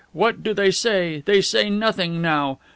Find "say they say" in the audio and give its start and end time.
0.71-1.69